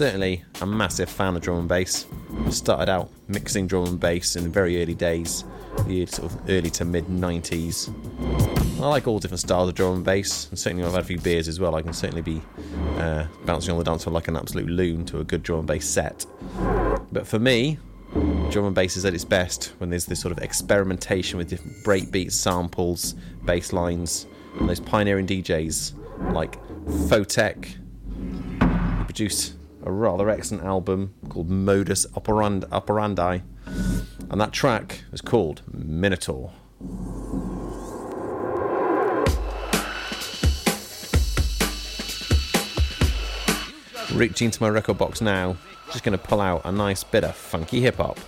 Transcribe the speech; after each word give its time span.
certainly 0.00 0.42
a 0.62 0.66
massive 0.66 1.10
fan 1.10 1.36
of 1.36 1.42
drum 1.42 1.58
and 1.58 1.68
bass. 1.68 2.06
I 2.46 2.48
started 2.48 2.88
out 2.88 3.10
mixing 3.28 3.66
drum 3.66 3.84
and 3.84 4.00
bass 4.00 4.34
in 4.34 4.44
the 4.44 4.48
very 4.48 4.82
early 4.82 4.94
days, 4.94 5.44
the 5.86 6.06
sort 6.06 6.32
of 6.32 6.40
early 6.48 6.70
to 6.70 6.86
mid 6.86 7.04
90s. 7.04 7.92
I 8.80 8.88
like 8.88 9.06
all 9.06 9.18
different 9.18 9.40
styles 9.40 9.68
of 9.68 9.74
drum 9.74 9.96
and 9.96 10.04
bass, 10.04 10.48
and 10.48 10.58
certainly 10.58 10.84
I've 10.84 10.92
had 10.92 11.02
a 11.02 11.04
few 11.04 11.18
beers 11.18 11.48
as 11.48 11.60
well. 11.60 11.74
I 11.74 11.82
can 11.82 11.92
certainly 11.92 12.22
be 12.22 12.40
uh, 12.96 13.26
bouncing 13.44 13.72
on 13.72 13.78
the 13.78 13.84
dance 13.84 14.04
floor 14.04 14.14
like 14.14 14.28
an 14.28 14.36
absolute 14.36 14.70
loon 14.70 15.04
to 15.04 15.20
a 15.20 15.24
good 15.24 15.42
drum 15.42 15.58
and 15.58 15.68
bass 15.68 15.86
set. 15.86 16.24
But 17.12 17.26
for 17.26 17.38
me, 17.38 17.76
drum 18.48 18.64
and 18.64 18.74
bass 18.74 18.96
is 18.96 19.04
at 19.04 19.12
its 19.12 19.26
best 19.26 19.74
when 19.76 19.90
there's 19.90 20.06
this 20.06 20.18
sort 20.18 20.32
of 20.32 20.38
experimentation 20.42 21.36
with 21.36 21.50
different 21.50 21.76
breakbeats, 21.84 22.32
samples, 22.32 23.16
bass 23.44 23.74
lines, 23.74 24.26
and 24.58 24.66
those 24.66 24.80
pioneering 24.80 25.26
DJs 25.26 26.32
like 26.32 26.58
Photek. 26.86 27.66
He 27.66 29.04
produced 29.04 29.59
a 29.84 29.92
rather 29.92 30.28
excellent 30.28 30.64
album 30.64 31.14
called 31.28 31.48
Modus 31.48 32.06
Operandi, 32.16 32.66
Operandi 32.70 33.42
and 34.30 34.40
that 34.40 34.52
track 34.52 35.02
was 35.10 35.20
called 35.20 35.62
Minotaur. 35.72 36.52
Reaching 44.12 44.50
to 44.50 44.62
my 44.62 44.68
record 44.68 44.98
box 44.98 45.20
now, 45.20 45.56
just 45.86 46.04
going 46.04 46.16
to 46.16 46.24
pull 46.24 46.40
out 46.40 46.62
a 46.64 46.72
nice 46.72 47.02
bit 47.02 47.24
of 47.24 47.34
funky 47.34 47.80
hip 47.80 47.96
hop. 47.96 48.18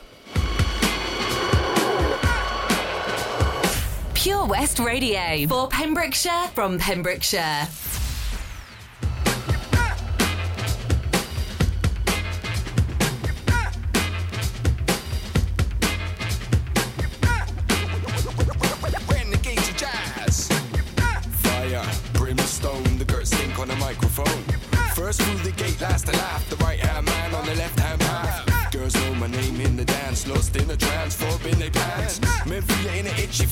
Pure 4.15 4.47
West 4.47 4.79
Radio 4.79 5.47
for 5.49 5.69
Pembrokeshire 5.69 6.49
from 6.55 6.79
Pembrokeshire. 6.79 7.67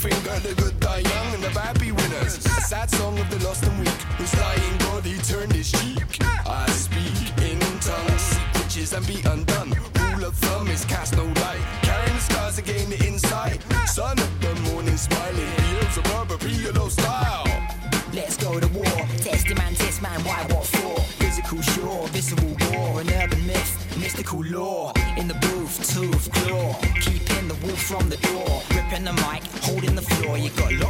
finger 0.00 0.38
the 0.40 0.54
good 0.54 0.80
die 0.80 1.00
young 1.00 1.34
and 1.34 1.42
the 1.42 1.50
bad 1.50 1.78
be 1.78 1.92
winners. 1.92 2.32
Sad 2.70 2.90
song 2.90 3.18
of 3.18 3.28
the 3.28 3.38
lost 3.44 3.64
and 3.64 3.78
weak, 3.80 4.00
whose 4.16 4.32
dying 4.32 4.76
he 5.04 5.18
turned 5.30 5.52
his 5.52 5.70
cheek. 5.70 5.98
I 6.46 6.66
speak 6.70 7.28
in 7.44 7.60
tongues, 7.80 8.22
seek 8.32 8.52
witches 8.54 8.92
and 8.94 9.06
be 9.06 9.20
undone. 9.28 9.70
Rule 10.00 10.24
of 10.24 10.34
thumb 10.36 10.68
is 10.68 10.86
cast 10.86 11.16
no 11.16 11.24
light, 11.24 11.64
carrying 11.82 12.14
the 12.14 12.20
scars 12.20 12.56
again 12.56 12.88
the 12.88 13.06
inside. 13.06 13.60
Son 13.86 14.18
of 14.18 14.32
the 14.40 14.54
morning, 14.70 14.96
smiling, 14.96 15.52
heels 15.64 15.98
of 15.98 16.04
rubber, 16.14 16.38
PLO 16.38 16.90
style. 16.90 17.44
Let's 18.14 18.38
go 18.38 18.58
to 18.58 18.68
war. 18.68 19.00
Test 19.18 19.48
him 19.48 19.58
and 19.60 19.76
test 19.76 20.00
man, 20.00 20.20
why, 20.24 20.40
what 20.50 20.64
for? 20.64 20.98
Physical 21.22 21.60
sure, 21.60 22.08
visible 22.08 22.56
war, 22.72 23.02
an 23.02 23.10
urban 23.22 23.46
myth, 23.46 23.72
mystical 23.98 24.42
lore. 24.44 24.92
In 25.18 25.28
the 25.28 25.38
booth, 25.44 25.76
tooth, 25.92 26.32
claw, 26.32 26.74
keeping 27.00 27.48
the 27.48 27.58
wolf 27.66 27.82
from 27.82 28.08
the 28.08 28.16
door. 28.16 28.59
y 30.46 30.50
color. 30.50 30.89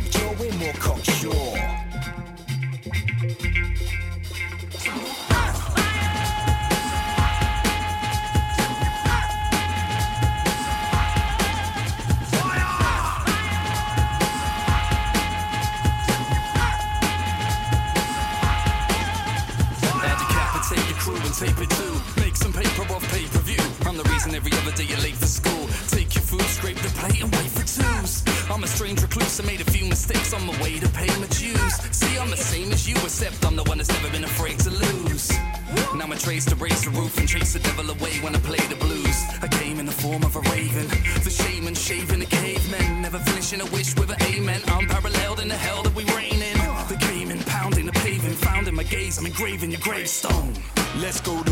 grave 49.40 49.64
in 49.64 49.70
your 49.70 49.80
gravestone. 49.80 50.52
Let's 51.00 51.18
go 51.22 51.49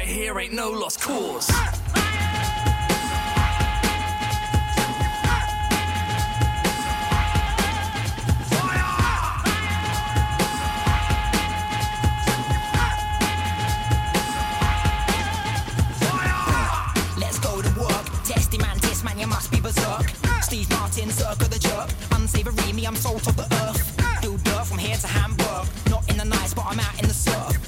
right 0.00 0.08
here 0.08 0.38
ain't 0.40 0.54
no 0.54 0.70
lost 0.70 0.98
cause. 0.98 1.50
circle 21.10 21.48
the 21.48 21.58
jerk. 21.58 21.88
Unsavory 22.12 22.72
me, 22.72 22.86
I'm 22.86 22.96
salt 22.96 23.26
of 23.26 23.36
the 23.36 23.46
earth. 23.64 24.22
Build 24.22 24.42
dirt 24.44 24.64
from 24.64 24.78
here 24.78 24.96
to 24.96 25.06
Hamburg. 25.06 25.66
Not 25.90 26.08
in 26.08 26.16
the 26.16 26.24
nights, 26.24 26.54
but 26.54 26.64
I'm 26.66 26.80
out 26.80 26.98
in 27.00 27.08
the 27.08 27.14
surf 27.14 27.59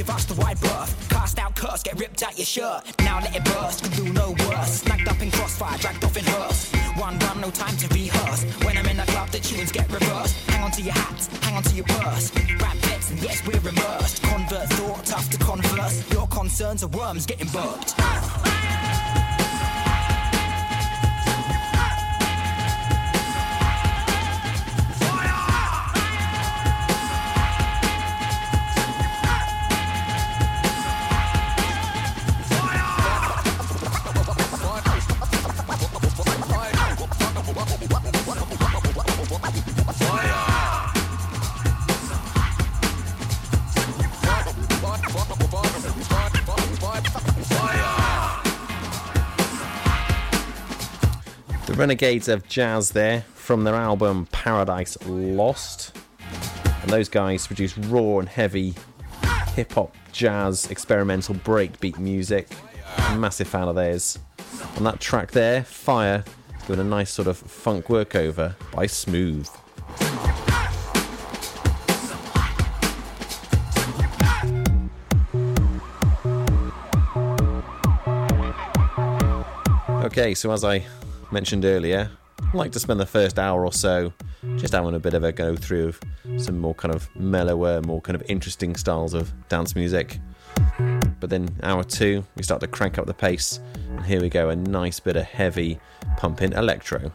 give 0.00 0.08
us 0.08 0.24
the 0.24 0.34
wide 0.40 0.58
berth. 0.62 1.08
Cast 1.10 1.38
out 1.38 1.54
curse, 1.54 1.82
get 1.82 2.00
ripped 2.00 2.22
out 2.22 2.34
your 2.38 2.46
shirt. 2.46 2.80
Now 3.00 3.20
let 3.20 3.36
it 3.36 3.44
burst, 3.44 3.82
could 3.82 3.92
do 3.92 4.10
no 4.14 4.30
worse. 4.48 4.80
Snagged 4.80 5.06
up 5.08 5.20
in 5.20 5.30
crossfire, 5.30 5.76
dragged 5.76 6.02
off 6.02 6.16
in 6.16 6.24
hearse. 6.24 6.72
One 6.96 7.18
run, 7.18 7.42
no 7.42 7.50
time 7.50 7.76
to 7.76 7.86
rehearse. 7.88 8.44
When 8.64 8.78
I'm 8.78 8.86
in 8.86 8.96
the 8.96 9.08
club, 9.12 9.28
the 9.28 9.40
tunes 9.40 9.70
get 9.70 9.92
reversed. 9.92 10.34
Hang 10.48 10.62
on 10.64 10.70
to 10.70 10.80
your 10.80 10.94
hats, 10.94 11.26
hang 11.44 11.54
on 11.54 11.62
to 11.64 11.74
your 11.76 11.84
purse. 11.84 12.32
Rap 12.62 12.76
bits, 12.80 13.10
and 13.10 13.22
yes, 13.22 13.46
we're 13.46 13.68
immersed. 13.68 14.22
Convert 14.22 14.70
thought, 14.70 15.04
tough 15.04 15.28
to 15.28 15.36
converse. 15.36 16.10
Your 16.12 16.26
concerns 16.28 16.82
are 16.82 16.88
worms 16.88 17.26
getting 17.26 17.48
burped. 17.48 17.94
Renegades 51.80 52.28
of 52.28 52.46
Jazz 52.46 52.90
there 52.90 53.22
from 53.32 53.64
their 53.64 53.74
album 53.74 54.26
Paradise 54.32 54.98
Lost. 55.06 55.96
And 56.82 56.90
those 56.90 57.08
guys 57.08 57.46
produce 57.46 57.78
raw 57.78 58.18
and 58.18 58.28
heavy 58.28 58.74
hip 59.54 59.72
hop, 59.72 59.96
jazz, 60.12 60.70
experimental 60.70 61.36
breakbeat 61.36 61.98
music. 61.98 62.48
Massive 63.16 63.48
fan 63.48 63.66
of 63.66 63.76
theirs. 63.76 64.18
On 64.76 64.84
that 64.84 65.00
track 65.00 65.30
there, 65.30 65.64
Fire, 65.64 66.22
doing 66.66 66.80
a 66.80 66.84
nice 66.84 67.10
sort 67.10 67.28
of 67.28 67.38
funk 67.38 67.86
workover 67.86 68.56
by 68.72 68.84
Smooth. 68.84 69.48
Okay, 80.04 80.34
so 80.34 80.52
as 80.52 80.62
I 80.62 80.84
mentioned 81.32 81.64
earlier, 81.64 82.10
I 82.40 82.56
like 82.56 82.72
to 82.72 82.80
spend 82.80 82.98
the 82.98 83.06
first 83.06 83.38
hour 83.38 83.64
or 83.64 83.72
so 83.72 84.12
just 84.56 84.72
having 84.72 84.94
a 84.94 84.98
bit 84.98 85.14
of 85.14 85.24
a 85.24 85.32
go 85.32 85.56
through 85.56 85.88
of 85.88 86.00
some 86.36 86.58
more 86.58 86.74
kind 86.74 86.94
of 86.94 87.08
mellower, 87.14 87.80
more 87.82 88.00
kind 88.00 88.16
of 88.16 88.22
interesting 88.28 88.74
styles 88.76 89.14
of 89.14 89.32
dance 89.48 89.76
music. 89.76 90.18
But 91.20 91.30
then 91.30 91.48
hour 91.62 91.84
two, 91.84 92.24
we 92.36 92.42
start 92.42 92.60
to 92.62 92.66
crank 92.66 92.98
up 92.98 93.06
the 93.06 93.14
pace, 93.14 93.60
and 93.90 94.04
here 94.04 94.20
we 94.20 94.28
go, 94.28 94.48
a 94.48 94.56
nice 94.56 94.98
bit 95.00 95.16
of 95.16 95.24
heavy 95.24 95.78
pumping 96.16 96.52
electro. 96.52 97.12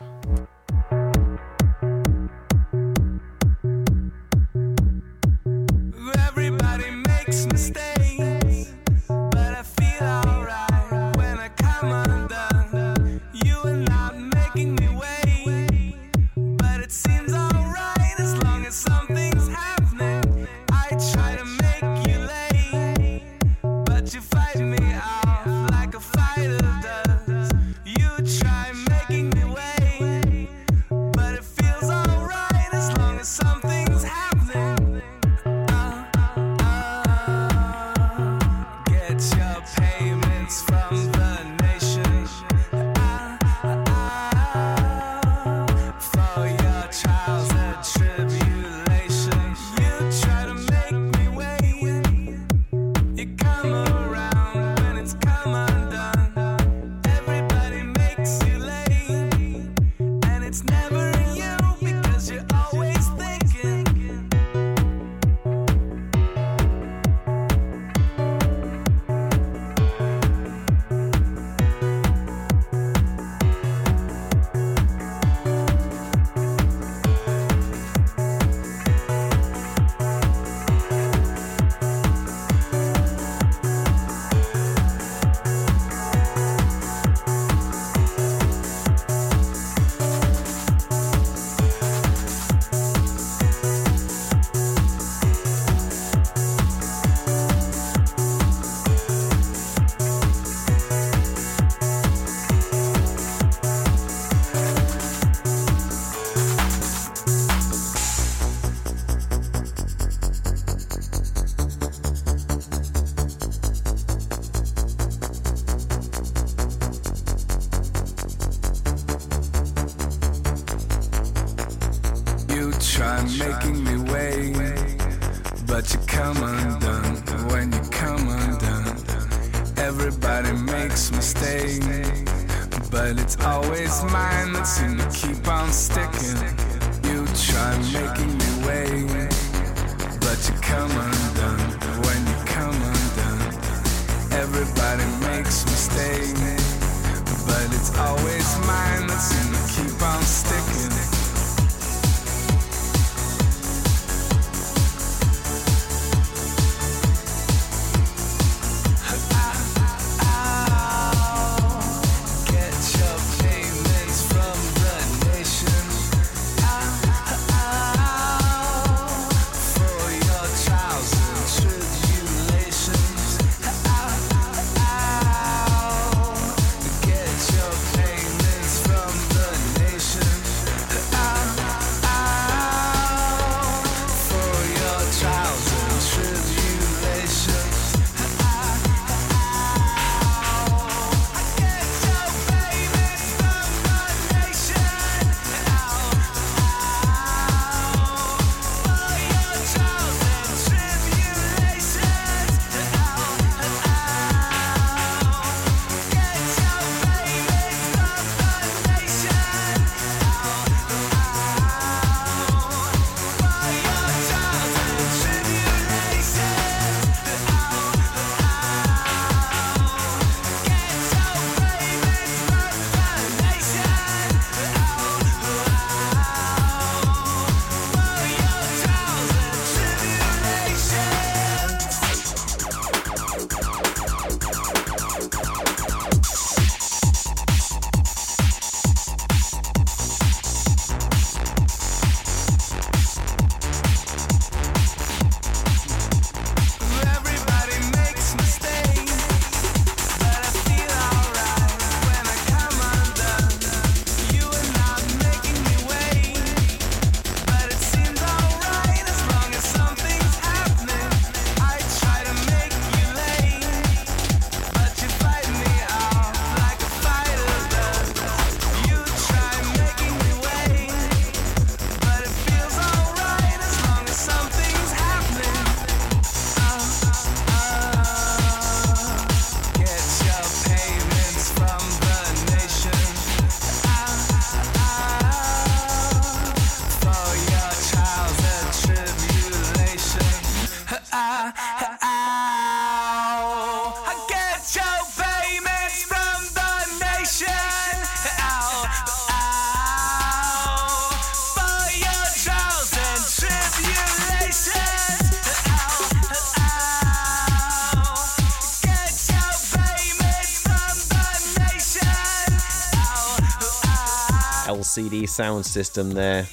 LCD 314.95 315.23
Soundsystem 315.23 316.13
there. 316.13 316.47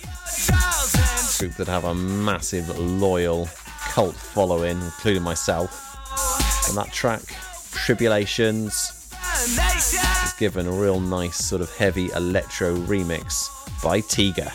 Group 1.38 1.56
that 1.58 1.68
have 1.68 1.84
a 1.84 1.94
massive, 1.94 2.76
loyal 2.76 3.48
cult 3.78 4.16
following, 4.16 4.80
including 4.82 5.22
myself. 5.22 5.96
And 6.66 6.76
that 6.76 6.92
track, 6.92 7.22
Tribulations, 7.70 9.14
is 9.44 10.32
given 10.40 10.66
a 10.66 10.72
real 10.72 10.98
nice 10.98 11.36
sort 11.36 11.62
of 11.62 11.72
heavy 11.76 12.10
electro 12.16 12.74
remix 12.74 13.48
by 13.80 14.00
Tiga. 14.00 14.50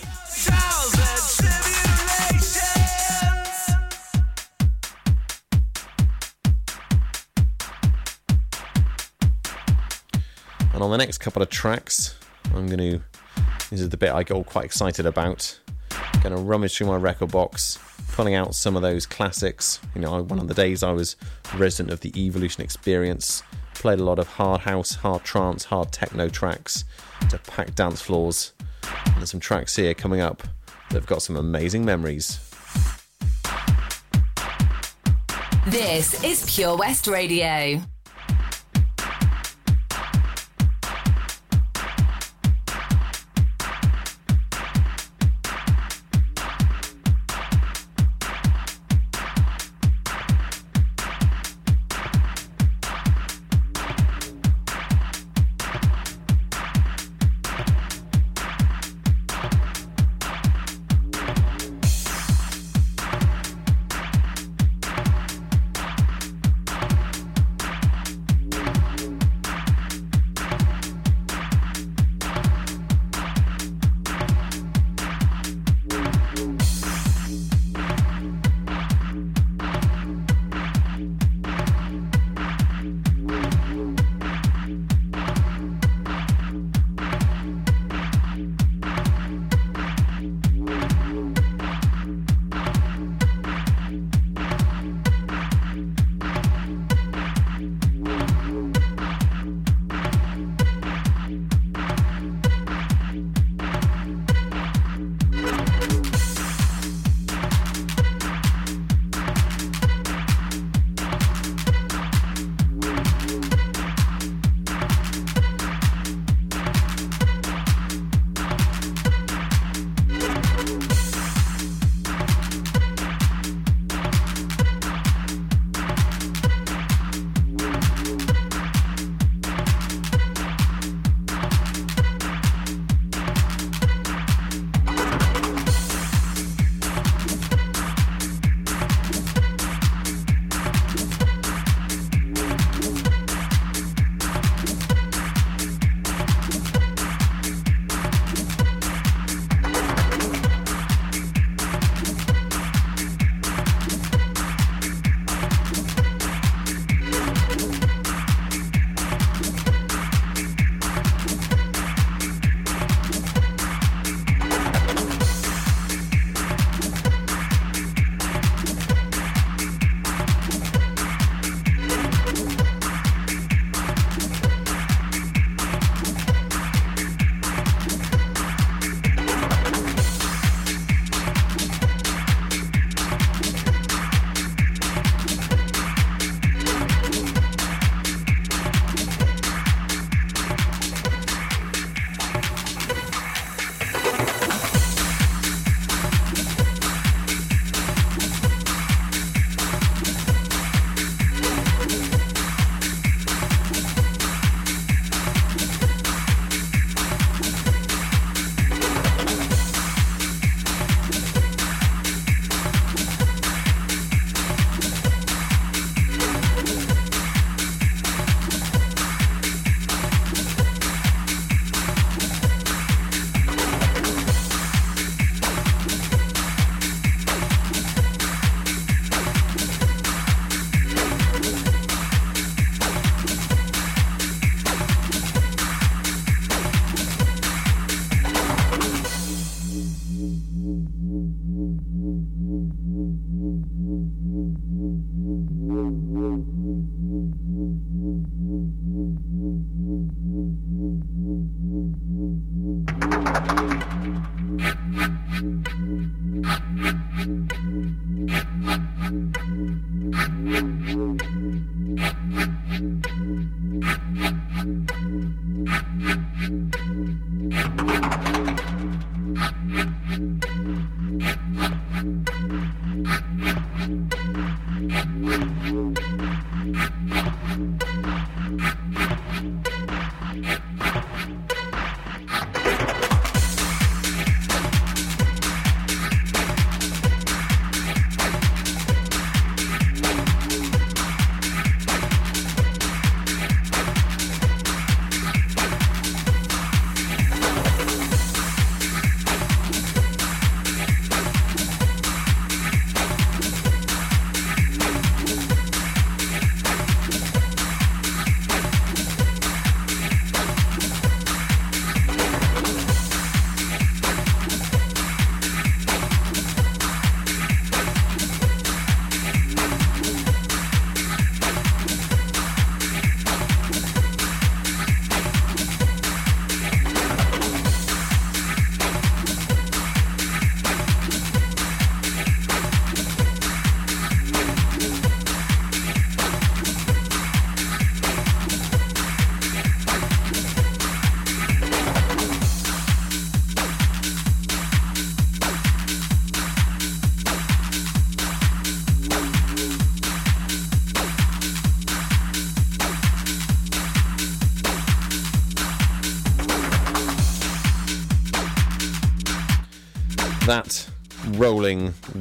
And 10.74 10.84
on 10.84 10.91
the 10.91 10.98
next 10.98 11.20
couple 11.20 11.41
of 11.41 11.50
tracks, 11.50 12.15
I'm 12.53 12.67
going 12.67 12.79
to. 12.79 13.16
This 13.69 13.81
is 13.81 13.89
the 13.89 13.97
bit 13.97 14.12
I 14.12 14.24
all 14.31 14.45
quite 14.45 14.63
excited 14.63 15.05
about. 15.05 15.59
Going 16.24 16.33
to 16.33 16.41
rummage 16.41 16.77
through 16.77 16.88
my 16.88 16.95
record 16.95 17.31
box, 17.31 17.77
pulling 18.13 18.33
out 18.33 18.55
some 18.55 18.77
of 18.77 18.81
those 18.81 19.05
classics. 19.05 19.81
You 19.93 20.00
know, 20.00 20.24
one 20.24 20.39
of 20.39 20.47
the 20.47 20.53
days 20.53 20.83
I 20.83 20.91
was 20.91 21.17
resident 21.55 21.91
of 21.91 22.00
the 22.00 22.17
Evolution 22.17 22.63
Experience, 22.63 23.43
played 23.74 24.00
a 24.00 24.05
lot 24.05 24.19
of 24.19 24.27
hard 24.27 24.62
house, 24.62 24.95
hard 24.95 25.25
trance, 25.25 25.65
hard 25.65 25.91
techno 25.91 26.29
tracks 26.29 26.86
to 27.29 27.38
pack 27.39 27.75
dance 27.75 28.01
floors. 28.01 28.53
And 29.05 29.17
there's 29.17 29.31
some 29.31 29.41
tracks 29.41 29.75
here 29.75 29.93
coming 29.93 30.21
up 30.21 30.43
that 30.89 30.93
have 30.93 31.05
got 31.05 31.21
some 31.21 31.36
amazing 31.36 31.83
memories. 31.83 32.39
This 35.67 36.24
is 36.24 36.45
Pure 36.55 36.77
West 36.77 37.07
Radio. 37.07 37.81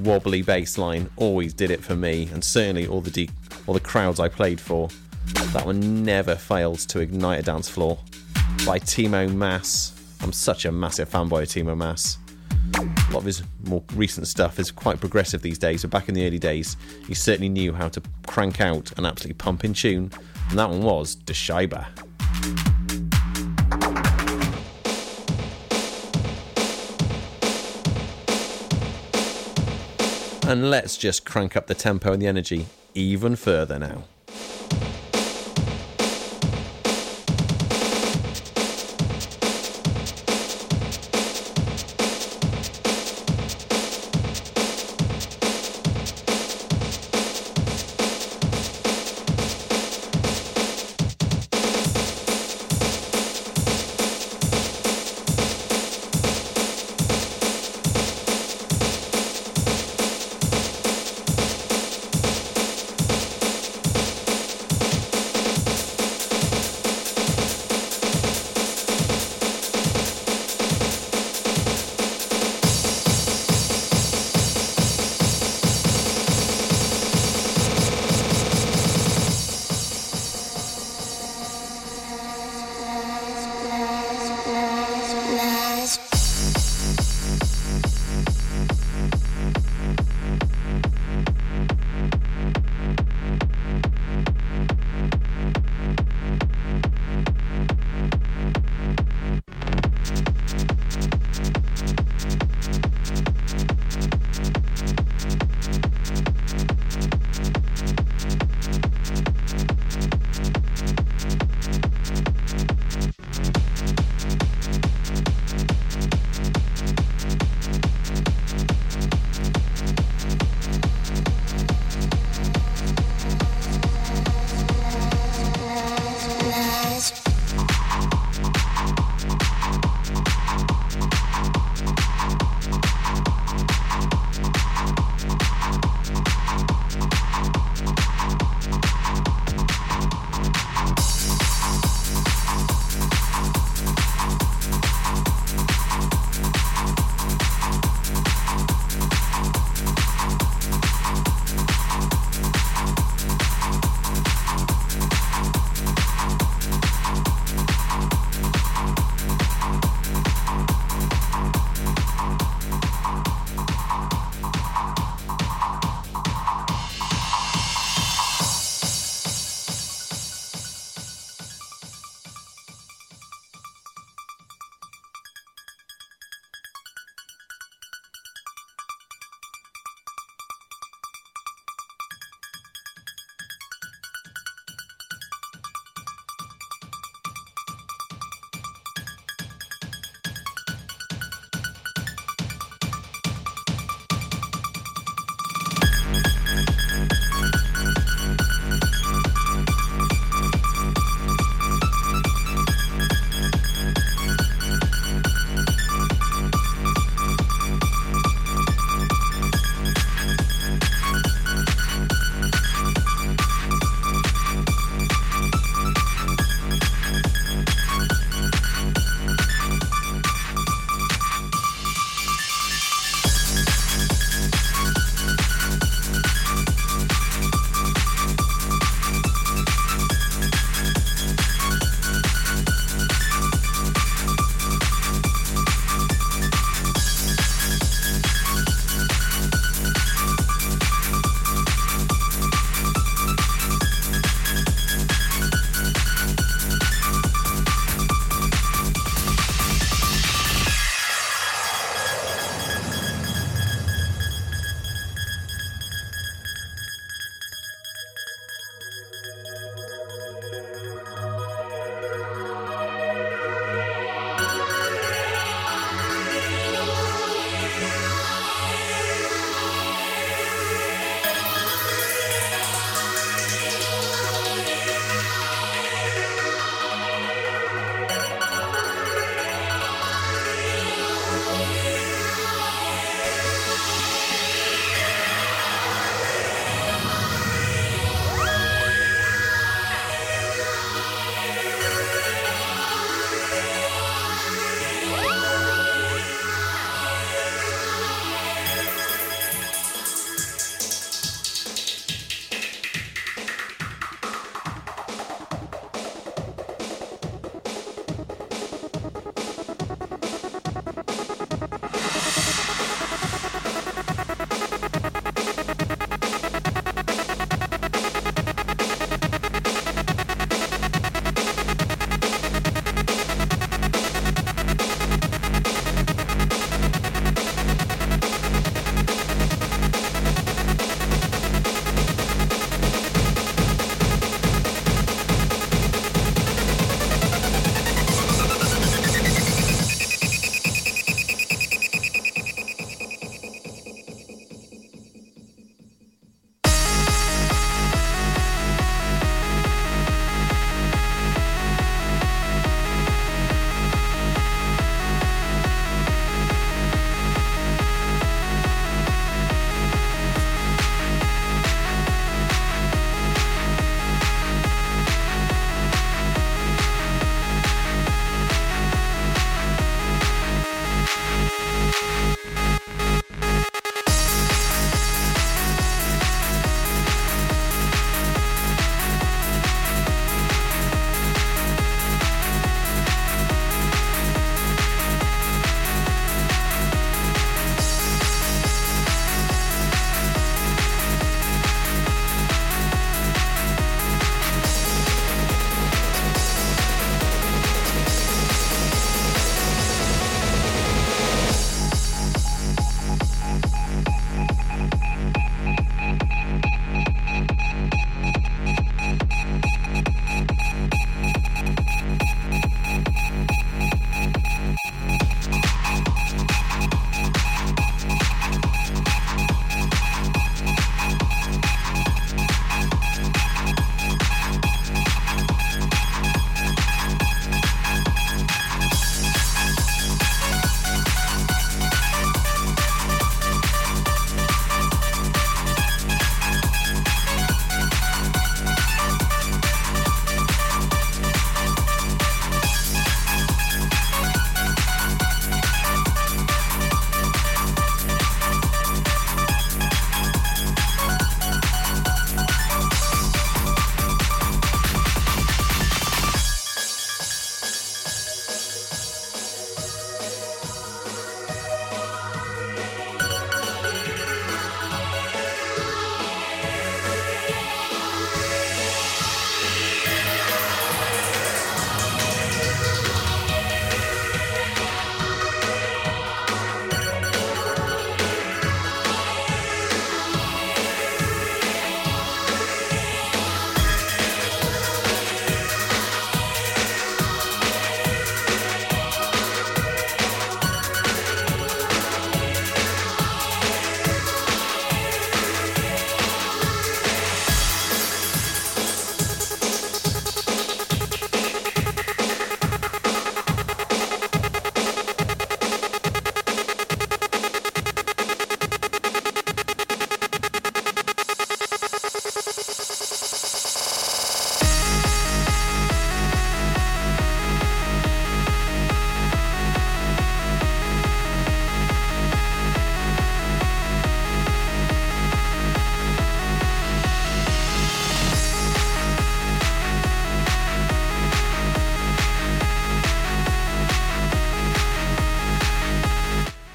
Wobbly 0.07 0.41
bass 0.41 0.79
line 0.79 1.11
always 1.17 1.53
did 1.53 1.71
it 1.71 1.83
for 1.83 1.97
me, 1.97 2.29
and 2.33 2.43
certainly 2.43 2.87
all 2.87 3.01
the 3.01 3.11
de- 3.11 3.29
all 3.67 3.75
the 3.75 3.81
crowds 3.81 4.21
I 4.21 4.29
played 4.29 4.61
for. 4.61 4.89
That 5.53 5.67
one 5.67 6.05
never 6.05 6.37
failed 6.37 6.79
to 6.91 7.01
ignite 7.01 7.41
a 7.41 7.43
dance 7.43 7.69
floor. 7.69 7.99
By 8.65 8.79
Timo 8.79 9.35
Maas, 9.35 9.93
I'm 10.23 10.33
such 10.33 10.65
a 10.65 10.73
massive 10.73 11.11
fanboy 11.11 11.43
of 11.43 11.49
Timo 11.49 11.77
Maas. 11.77 12.19
A 12.75 13.13
lot 13.13 13.19
of 13.19 13.25
his 13.25 13.43
more 13.65 13.83
recent 13.95 14.29
stuff 14.29 14.59
is 14.61 14.71
quite 14.71 15.01
progressive 15.01 15.43
these 15.43 15.59
days, 15.59 15.83
but 15.83 15.91
back 15.91 16.09
in 16.09 16.15
the 16.15 16.27
early 16.27 16.39
days, 16.39 16.77
he 17.07 17.15
certainly 17.15 17.49
knew 17.49 17.73
how 17.73 17.89
to 17.89 18.01
crank 18.27 18.61
out 18.61 18.97
an 18.99 19.05
absolutely 19.05 19.35
pumping 19.35 19.73
tune, 19.73 20.13
and 20.51 20.59
that 20.59 20.71
one 20.71 20.83
was 20.83 21.17
De. 21.17 21.35
And 30.47 30.71
let's 30.71 30.97
just 30.97 31.25
crank 31.27 31.57
up 31.57 31.67
the 31.67 31.75
tempo 31.75 32.13
and 32.13 32.23
the 32.23 32.29
energy 32.29 32.67
even 32.95 33.35
further 33.35 33.81
now. 33.81 34.05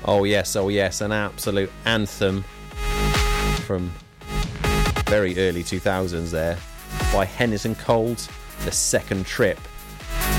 Oh 0.06 0.24
yes, 0.24 0.56
oh 0.56 0.70
yes, 0.70 1.02
an 1.02 1.12
absolute 1.12 1.72
anthem 1.86 2.44
from 3.66 3.92
very 5.06 5.38
early 5.38 5.64
2000s 5.64 6.32
there 6.32 6.58
by 7.14 7.26
Henderson 7.26 7.76
Cold, 7.76 8.28
The 8.66 8.72
Second 8.72 9.26
Trip. 9.26 9.60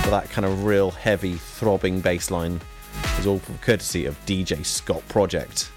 For 0.02 0.10
that 0.10 0.28
kind 0.30 0.44
of 0.44 0.64
real 0.64 0.90
heavy 0.90 1.34
throbbing 1.34 2.00
bass 2.00 2.30
line 2.30 2.60
all 3.26 3.40
courtesy 3.60 4.06
of 4.06 4.18
DJ 4.26 4.64
Scot 4.64 5.06
Project. 5.08 5.70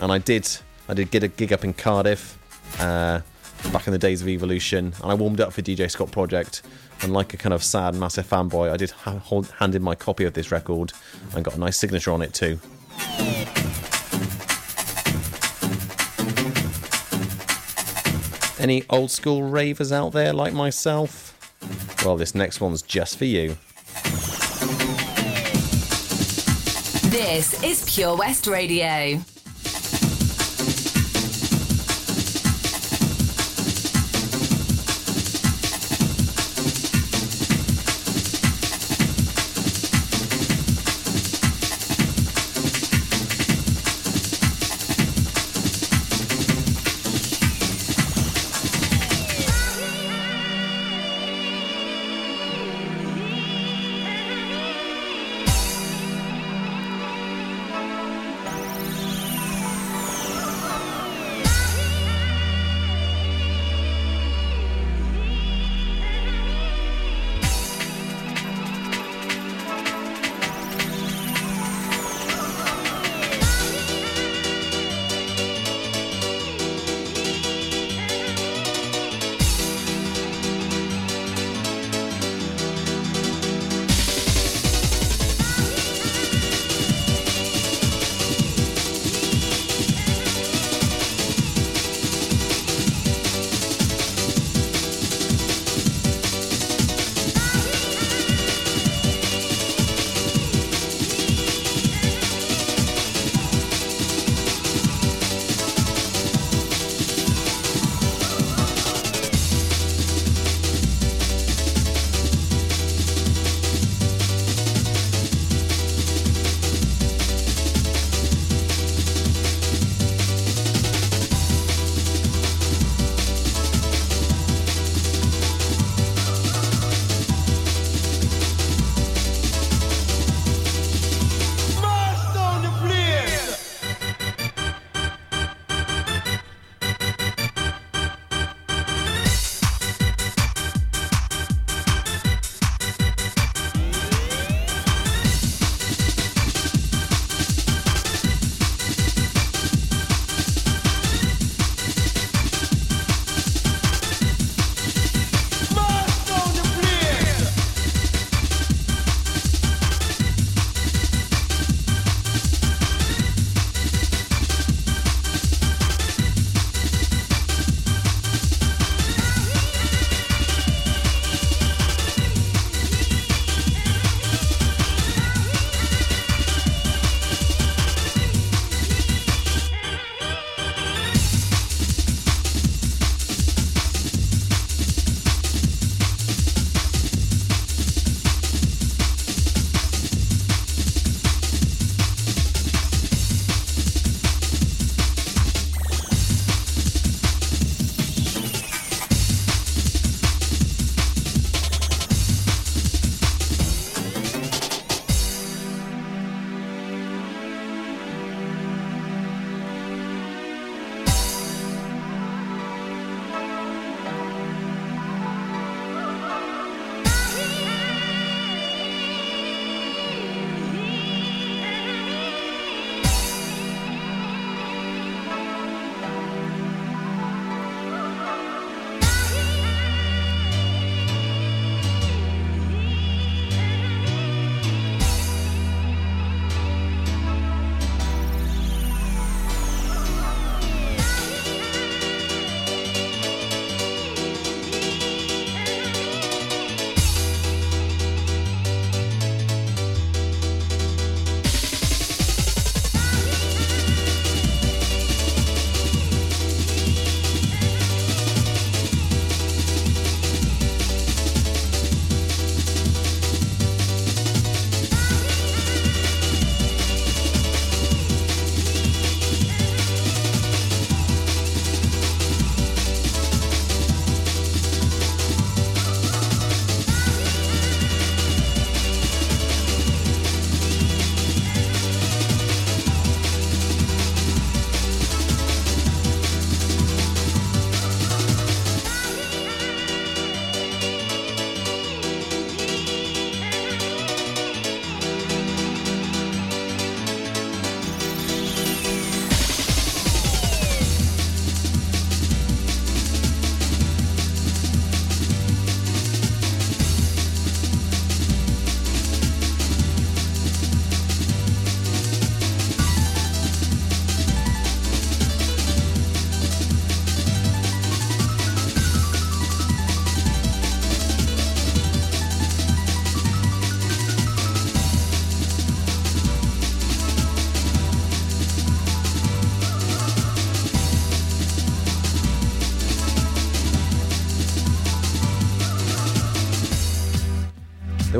And 0.00 0.12
I 0.12 0.18
did 0.18 0.48
I 0.88 0.94
did 0.94 1.10
get 1.10 1.22
a 1.22 1.28
gig 1.28 1.52
up 1.52 1.64
in 1.64 1.72
Cardiff 1.72 2.38
uh, 2.78 3.20
back 3.72 3.86
in 3.86 3.92
the 3.92 3.98
days 3.98 4.22
of 4.22 4.28
Evolution, 4.28 4.92
and 5.02 5.10
I 5.10 5.14
warmed 5.14 5.40
up 5.40 5.52
for 5.52 5.62
DJ 5.62 5.90
Scot 5.90 6.12
Project. 6.12 6.62
And 7.02 7.12
like 7.12 7.34
a 7.34 7.36
kind 7.36 7.52
of 7.52 7.62
sad, 7.62 7.94
massive 7.94 8.26
fanboy, 8.26 8.72
I 8.72 8.76
did 8.76 8.90
ha- 8.90 9.18
hold, 9.18 9.48
hand 9.58 9.74
in 9.74 9.82
my 9.82 9.94
copy 9.94 10.24
of 10.24 10.34
this 10.34 10.50
record 10.50 10.92
and 11.34 11.44
got 11.44 11.56
a 11.56 11.60
nice 11.60 11.76
signature 11.76 12.10
on 12.10 12.22
it 12.22 12.34
too. 12.34 12.58
Any 18.58 18.84
old 18.90 19.10
school 19.10 19.42
ravers 19.42 19.92
out 19.92 20.12
there 20.12 20.32
like 20.32 20.52
myself? 20.52 21.34
Well, 22.04 22.16
this 22.16 22.34
next 22.34 22.60
one's 22.60 22.82
just 22.82 23.18
for 23.18 23.24
you. 23.24 23.56
This 27.10 27.62
is 27.62 27.84
Pure 27.94 28.16
West 28.16 28.46
Radio. 28.46 29.20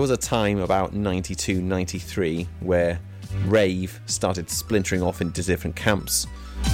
Was 0.06 0.12
a 0.12 0.16
time 0.16 0.60
about 0.60 0.94
92 0.94 1.60
93 1.60 2.46
where 2.60 3.00
rave 3.46 4.00
started 4.06 4.48
splintering 4.48 5.02
off 5.02 5.20
into 5.20 5.42
different 5.42 5.74
camps. 5.74 6.28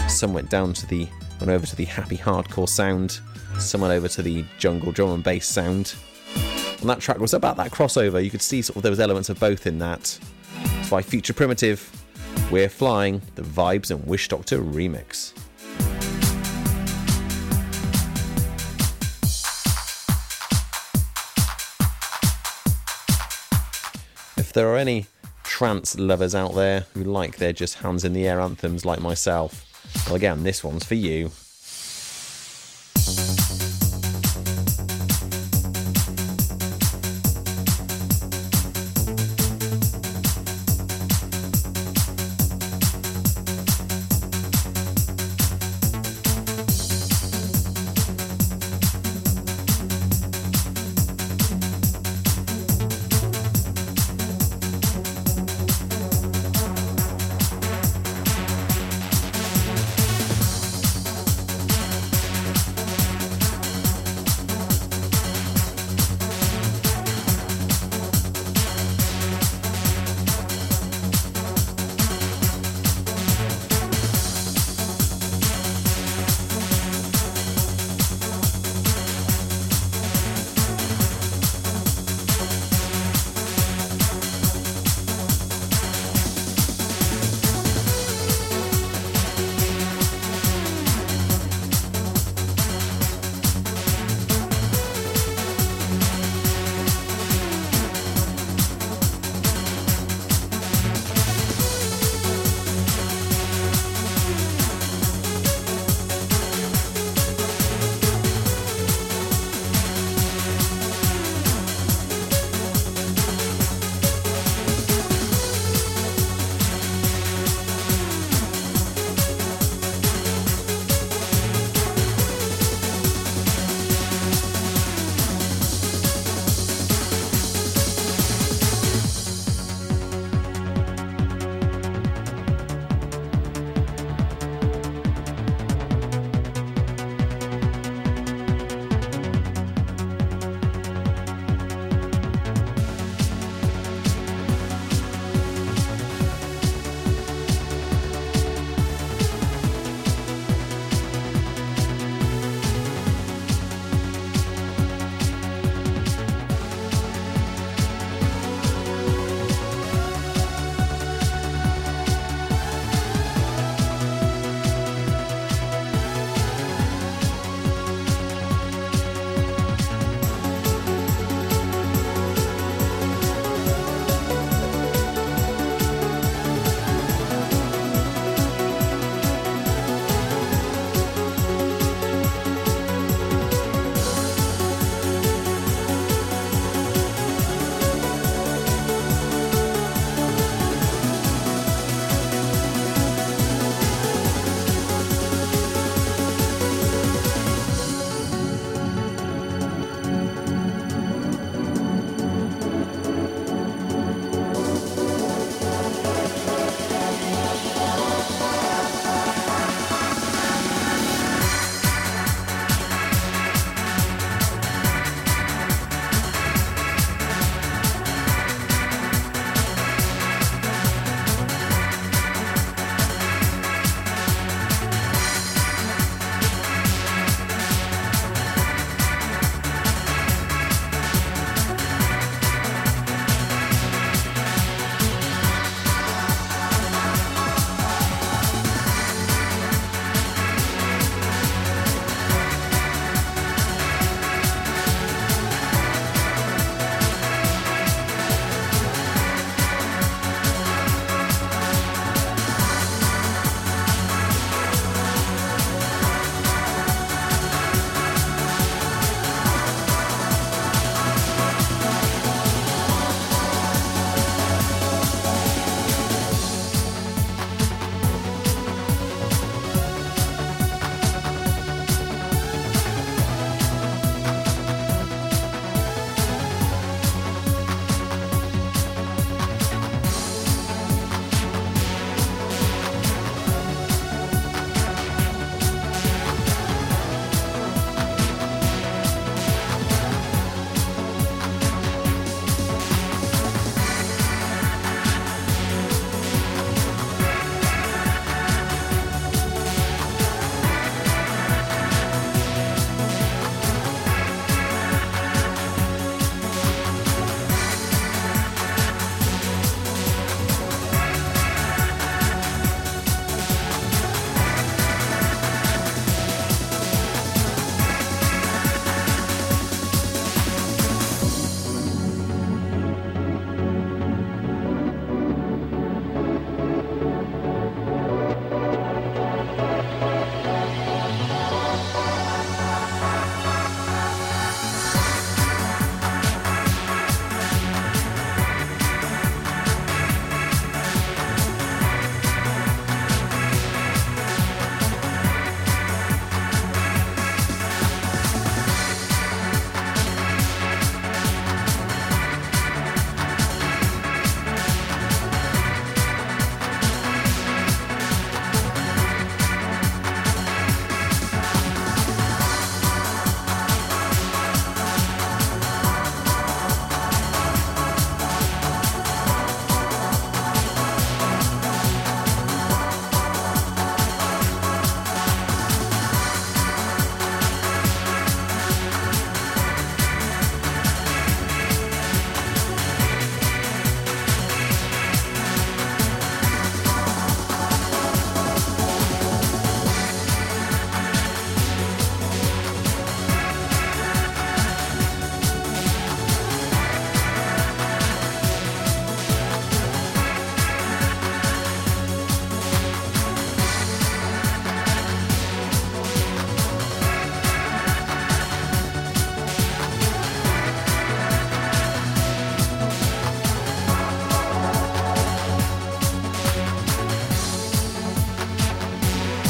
Some 0.06 0.34
went 0.34 0.50
down 0.50 0.74
to 0.74 0.86
the 0.86 1.08
went 1.40 1.50
over 1.50 1.64
to 1.64 1.74
the 1.74 1.86
happy 1.86 2.18
hardcore 2.18 2.68
sound, 2.68 3.20
some 3.58 3.80
went 3.80 3.94
over 3.94 4.06
to 4.06 4.20
the 4.20 4.44
jungle 4.58 4.92
drum 4.92 5.12
and 5.12 5.24
bass 5.24 5.46
sound. 5.46 5.94
And 6.80 6.90
that 6.90 7.00
track 7.00 7.20
was 7.20 7.32
about 7.32 7.56
that 7.56 7.70
crossover. 7.70 8.22
You 8.22 8.28
could 8.28 8.42
see 8.42 8.60
sort 8.60 8.76
of 8.76 8.82
there 8.82 8.92
was 8.92 9.00
elements 9.00 9.30
of 9.30 9.40
both 9.40 9.66
in 9.66 9.78
that. 9.78 10.18
It's 10.80 10.90
by 10.90 11.00
Future 11.00 11.32
Primitive. 11.32 11.90
We're 12.50 12.68
flying 12.68 13.22
the 13.36 13.40
Vibes 13.40 13.90
and 13.90 14.04
Wishdokta 14.04 14.58
remix. 14.58 15.32
If 24.52 24.56
there 24.56 24.68
are 24.68 24.76
any 24.76 25.06
trance 25.44 25.98
lovers 25.98 26.34
out 26.34 26.54
there 26.54 26.84
who 26.92 27.04
like 27.04 27.38
their 27.38 27.54
just 27.54 27.76
hands 27.76 28.04
in 28.04 28.12
the 28.12 28.28
air 28.28 28.38
anthems 28.38 28.84
like 28.84 29.00
myself, 29.00 29.64
well, 30.04 30.14
again, 30.14 30.42
this 30.42 30.62
one's 30.62 30.84
for 30.84 30.94
you. 30.94 31.30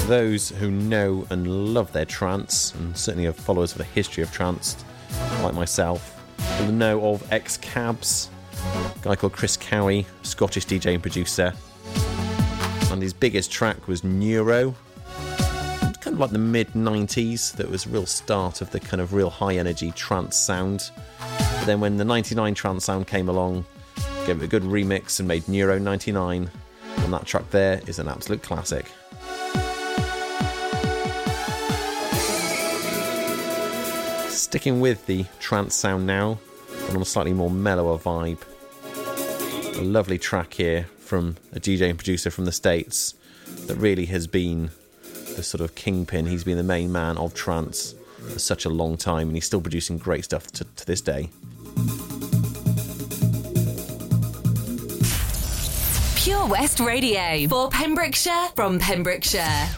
Those 0.06 0.50
who 0.50 0.70
know 0.70 1.26
and 1.30 1.74
love 1.74 1.92
their 1.92 2.04
trance, 2.04 2.74
and 2.74 2.96
certainly 2.96 3.26
are 3.26 3.32
followers 3.32 3.72
of 3.72 3.78
the 3.78 3.84
history 3.84 4.22
of 4.22 4.32
trance, 4.32 4.76
like 5.42 5.54
myself, 5.54 6.20
will 6.60 6.72
know 6.72 7.04
of 7.06 7.32
X-Cabs, 7.32 8.28
a 8.64 8.92
guy 9.02 9.16
called 9.16 9.32
Chris 9.32 9.56
Cowie, 9.56 10.06
Scottish 10.22 10.66
DJ 10.66 10.94
and 10.94 11.02
producer. 11.02 11.54
And 12.90 13.00
his 13.00 13.12
biggest 13.12 13.50
track 13.50 13.88
was 13.88 14.04
Neuro, 14.04 14.74
kind 16.02 16.14
of 16.14 16.18
like 16.18 16.30
the 16.30 16.38
mid 16.38 16.68
90s, 16.72 17.54
that 17.54 17.70
was 17.70 17.86
real 17.86 18.04
start 18.04 18.60
of 18.60 18.70
the 18.72 18.80
kind 18.80 19.00
of 19.00 19.14
real 19.14 19.30
high 19.30 19.56
energy 19.56 19.92
trance 19.92 20.36
sound. 20.36 20.90
But 21.18 21.64
then 21.64 21.80
when 21.80 21.96
the 21.96 22.04
99 22.04 22.54
trance 22.54 22.84
sound 22.84 23.06
came 23.06 23.28
along, 23.28 23.64
gave 24.26 24.42
it 24.42 24.44
a 24.44 24.48
good 24.48 24.64
remix 24.64 25.20
and 25.20 25.28
made 25.28 25.48
Neuro 25.48 25.78
99, 25.78 26.50
and 26.96 27.12
that 27.12 27.24
track 27.24 27.48
there 27.50 27.80
is 27.86 28.00
an 28.00 28.08
absolute 28.08 28.42
classic. 28.42 28.90
Sticking 34.52 34.82
with 34.82 35.06
the 35.06 35.24
trance 35.40 35.74
sound 35.74 36.06
now, 36.06 36.38
but 36.68 36.94
on 36.94 37.00
a 37.00 37.06
slightly 37.06 37.32
more 37.32 37.48
mellower 37.50 37.96
vibe. 37.96 38.42
A 39.78 39.80
lovely 39.80 40.18
track 40.18 40.52
here 40.52 40.90
from 40.98 41.36
a 41.54 41.58
DJ 41.58 41.88
and 41.88 41.98
producer 41.98 42.30
from 42.30 42.44
the 42.44 42.52
States 42.52 43.14
that 43.66 43.76
really 43.76 44.04
has 44.04 44.26
been 44.26 44.70
the 45.36 45.42
sort 45.42 45.62
of 45.62 45.74
kingpin. 45.74 46.26
He's 46.26 46.44
been 46.44 46.58
the 46.58 46.62
main 46.62 46.92
man 46.92 47.16
of 47.16 47.32
trance 47.32 47.94
for 48.30 48.38
such 48.38 48.66
a 48.66 48.68
long 48.68 48.98
time, 48.98 49.28
and 49.28 49.36
he's 49.38 49.46
still 49.46 49.62
producing 49.62 49.96
great 49.96 50.22
stuff 50.22 50.48
to, 50.48 50.64
to 50.64 50.84
this 50.84 51.00
day. 51.00 51.30
Pure 56.16 56.46
West 56.48 56.78
Radio 56.78 57.48
for 57.48 57.70
Pembrokeshire 57.70 58.48
from 58.54 58.78
Pembrokeshire. 58.78 59.70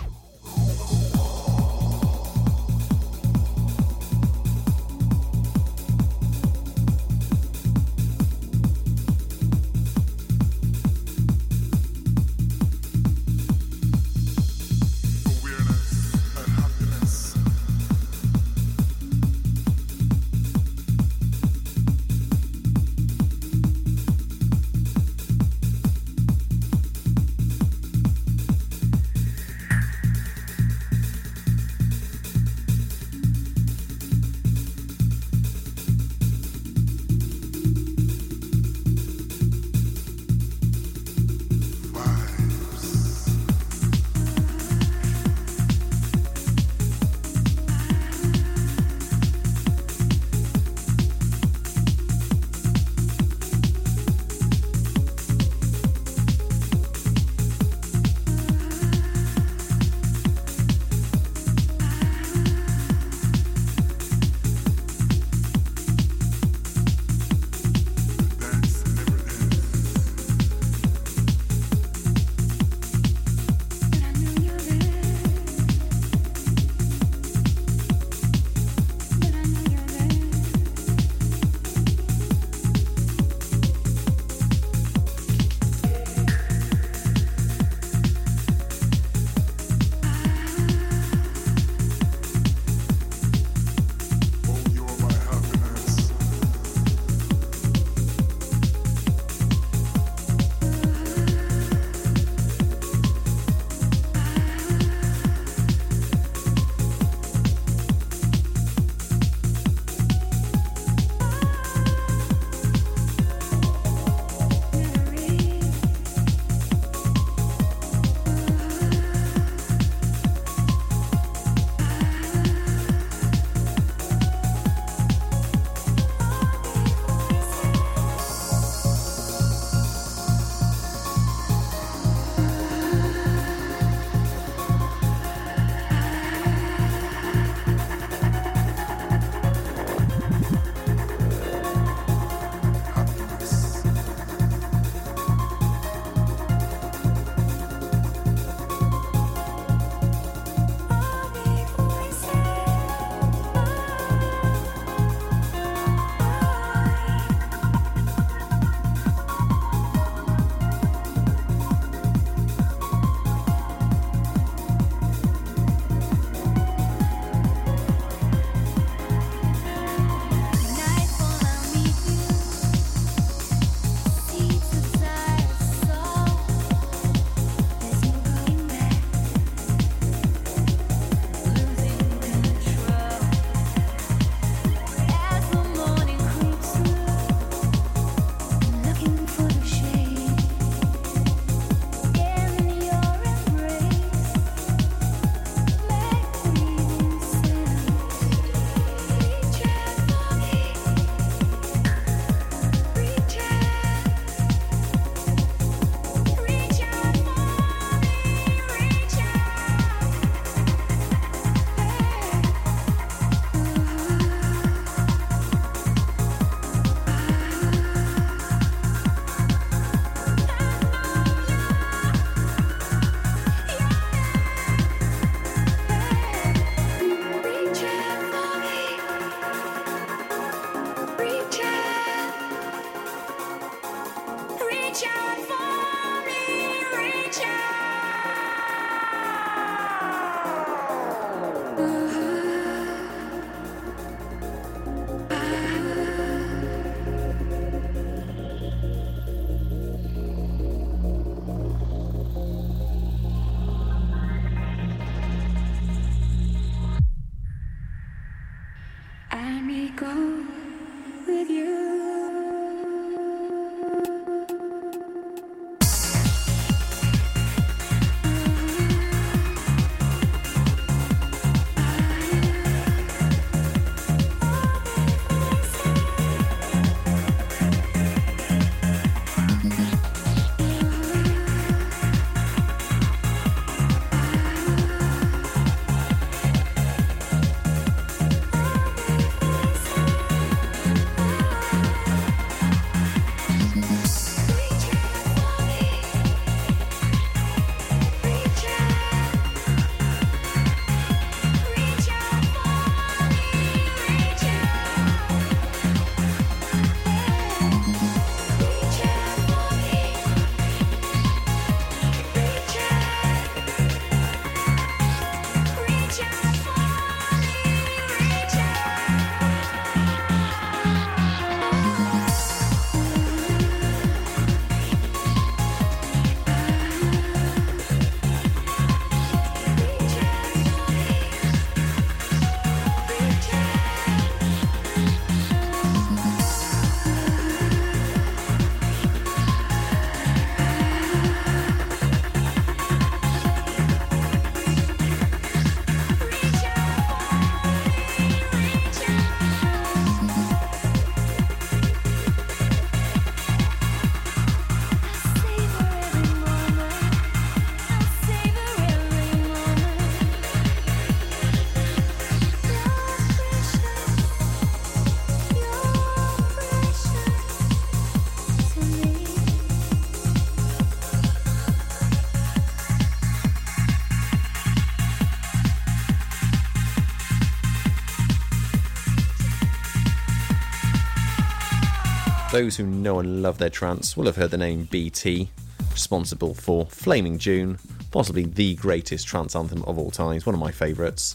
Those 382.54 382.76
who 382.76 382.86
know 382.86 383.18
and 383.18 383.42
love 383.42 383.58
their 383.58 383.68
trance 383.68 384.16
will 384.16 384.26
have 384.26 384.36
heard 384.36 384.52
the 384.52 384.56
name 384.56 384.84
BT, 384.84 385.50
responsible 385.90 386.54
for 386.54 386.86
Flaming 386.86 387.36
June, 387.36 387.80
possibly 388.12 388.44
the 388.44 388.76
greatest 388.76 389.26
trance 389.26 389.56
anthem 389.56 389.82
of 389.88 389.98
all 389.98 390.12
times, 390.12 390.46
one 390.46 390.54
of 390.54 390.60
my 390.60 390.70
favourites. 390.70 391.34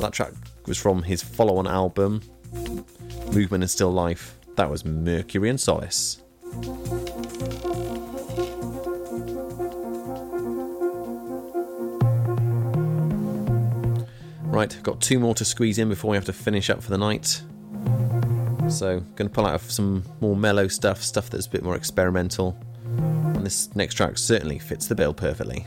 That 0.00 0.12
track 0.12 0.32
was 0.66 0.76
from 0.76 1.04
his 1.04 1.22
follow 1.22 1.56
on 1.56 1.68
album, 1.68 2.20
Movement 3.32 3.62
in 3.62 3.68
Still 3.68 3.92
Life. 3.92 4.36
That 4.56 4.68
was 4.68 4.84
Mercury 4.84 5.48
and 5.48 5.60
Solace. 5.60 6.20
Right, 14.46 14.76
got 14.82 15.00
two 15.00 15.20
more 15.20 15.36
to 15.36 15.44
squeeze 15.44 15.78
in 15.78 15.88
before 15.88 16.10
we 16.10 16.16
have 16.16 16.24
to 16.24 16.32
finish 16.32 16.70
up 16.70 16.82
for 16.82 16.90
the 16.90 16.98
night. 16.98 17.40
So, 18.70 19.00
going 19.16 19.28
to 19.28 19.34
pull 19.34 19.46
out 19.46 19.60
some 19.62 20.04
more 20.20 20.36
mellow 20.36 20.68
stuff, 20.68 21.02
stuff 21.02 21.28
that's 21.28 21.46
a 21.46 21.50
bit 21.50 21.62
more 21.62 21.76
experimental. 21.76 22.56
And 22.84 23.44
this 23.44 23.74
next 23.74 23.94
track 23.94 24.16
certainly 24.16 24.58
fits 24.58 24.86
the 24.86 24.94
bill 24.94 25.12
perfectly. 25.12 25.66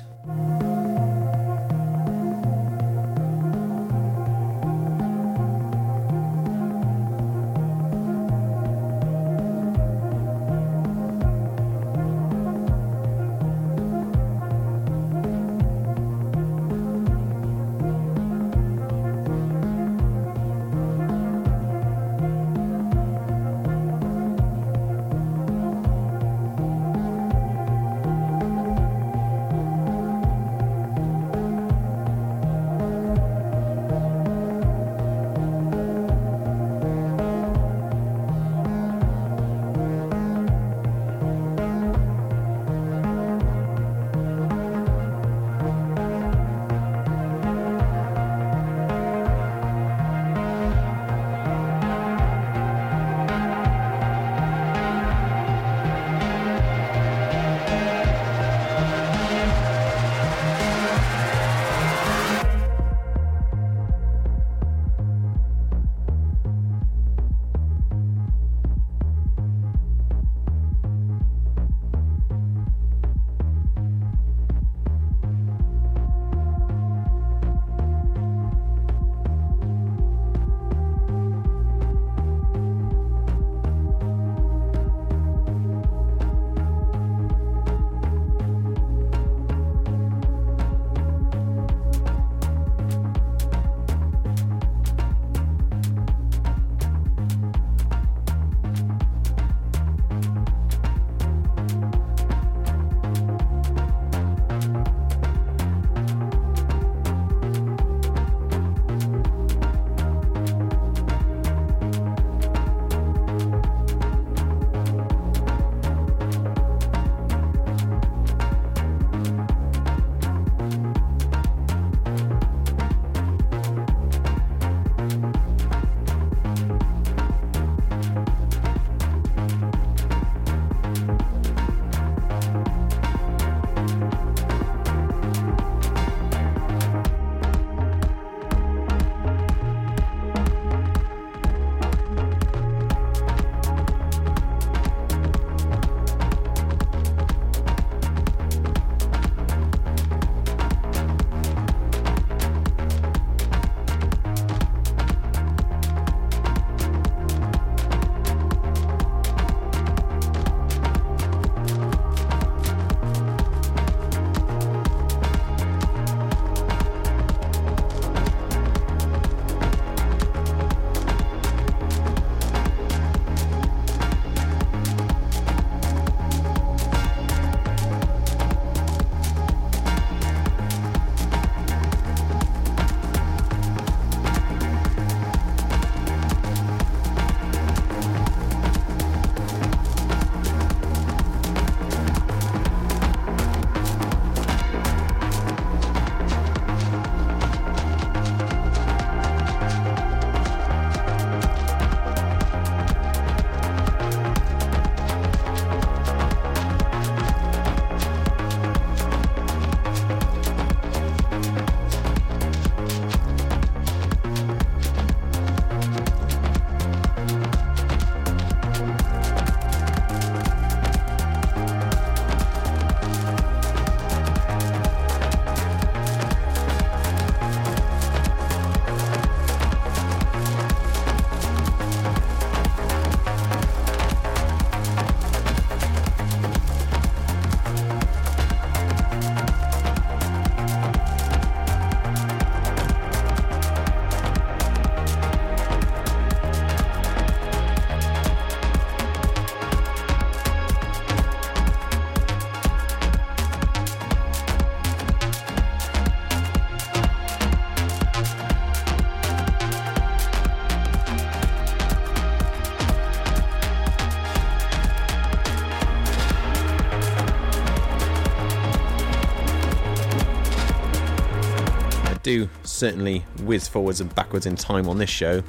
Certainly 272.84 273.20
whiz 273.44 273.66
forwards 273.66 274.02
and 274.02 274.14
backwards 274.14 274.46
in 274.46 274.58
time 274.58 274.90
on 274.90 274.98
this 274.98 275.10
show, 275.10 275.42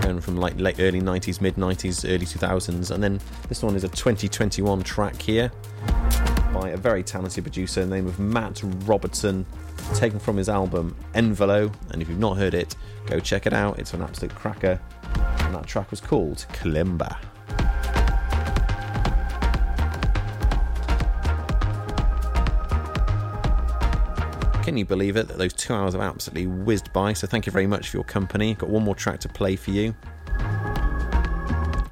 going 0.00 0.18
from 0.18 0.38
like 0.38 0.58
late 0.58 0.80
early 0.80 0.98
90s, 0.98 1.38
mid 1.42 1.56
90s, 1.56 2.08
early 2.08 2.24
2000s, 2.24 2.90
and 2.90 3.04
then 3.04 3.20
this 3.50 3.62
one 3.62 3.76
is 3.76 3.84
a 3.84 3.88
2021 3.88 4.82
track 4.82 5.20
here 5.20 5.52
by 6.54 6.70
a 6.70 6.78
very 6.78 7.02
talented 7.02 7.44
producer 7.44 7.84
named 7.84 8.08
of 8.08 8.18
Matt 8.18 8.62
Robertson, 8.86 9.44
taken 9.92 10.18
from 10.18 10.38
his 10.38 10.48
album 10.48 10.96
Envelo. 11.12 11.70
And 11.90 12.00
if 12.00 12.08
you've 12.08 12.18
not 12.18 12.38
heard 12.38 12.54
it, 12.54 12.74
go 13.04 13.20
check 13.20 13.44
it 13.44 13.52
out. 13.52 13.78
It's 13.78 13.92
an 13.92 14.00
absolute 14.00 14.34
cracker. 14.34 14.80
And 15.40 15.54
that 15.54 15.66
track 15.66 15.90
was 15.90 16.00
called 16.00 16.46
Kalimba. 16.54 17.14
Can 24.70 24.76
you 24.76 24.84
believe 24.84 25.16
it 25.16 25.26
that 25.26 25.36
those 25.36 25.52
two 25.52 25.74
hours 25.74 25.94
have 25.94 26.00
absolutely 26.00 26.46
whizzed 26.46 26.92
by? 26.92 27.12
So 27.12 27.26
thank 27.26 27.44
you 27.44 27.50
very 27.50 27.66
much 27.66 27.88
for 27.88 27.96
your 27.96 28.04
company. 28.04 28.54
Got 28.54 28.70
one 28.70 28.84
more 28.84 28.94
track 28.94 29.18
to 29.18 29.28
play 29.28 29.56
for 29.56 29.72
you 29.72 29.96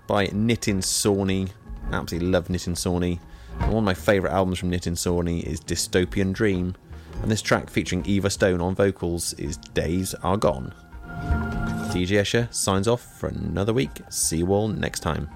by 0.07 0.29
Nitin 0.29 0.79
Sawhney. 0.81 1.51
Absolutely 1.91 2.29
love 2.29 2.47
Nitin 2.47 2.77
Sawhney. 2.77 3.19
And 3.59 3.73
one 3.73 3.79
of 3.79 3.85
my 3.85 3.95
favourite 3.95 4.33
albums 4.33 4.61
from 4.61 4.71
Nitin 4.71 4.93
Sawhney 4.93 5.43
is 5.43 5.59
Dystopian 5.59 6.33
Dream. 6.33 6.77
And 7.21 7.29
this 7.29 7.43
track 7.43 7.69
featuring 7.69 8.07
Eva 8.07 8.31
Stone 8.31 8.61
on 8.61 8.77
vocals 8.77 9.33
is 9.33 9.57
Days 9.57 10.15
Are 10.15 10.37
Gone. 10.37 10.73
DJ 11.91 12.21
Escher 12.21 12.55
signs 12.55 12.87
off 12.87 13.19
for 13.19 13.29
another 13.29 13.73
week. 13.73 14.03
See 14.09 14.37
you 14.37 14.53
all 14.53 14.69
next 14.69 15.01
time. 15.01 15.29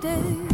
Days 0.00 0.47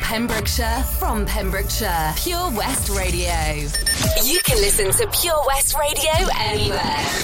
Pembrokeshire, 0.00 0.82
from 0.98 1.24
Pembrokeshire, 1.26 2.14
Pure 2.16 2.50
West 2.52 2.88
Radio. 2.90 3.32
You 4.24 4.40
can 4.44 4.56
listen 4.58 4.90
to 4.92 5.06
Pure 5.20 5.42
West 5.46 5.76
Radio 5.78 6.28
anywhere. 6.38 7.20